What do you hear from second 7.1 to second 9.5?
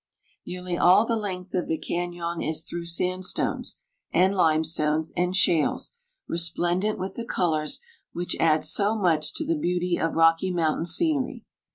the colors which add so much to